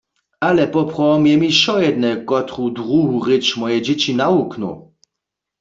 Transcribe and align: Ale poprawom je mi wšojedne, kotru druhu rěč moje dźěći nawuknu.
Ale 0.49 0.63
poprawom 0.75 1.21
je 1.29 1.35
mi 1.41 1.49
wšojedne, 1.53 2.11
kotru 2.29 2.65
druhu 2.75 3.15
rěč 3.27 3.45
moje 3.59 3.77
dźěći 3.85 4.11
nawuknu. 4.21 4.71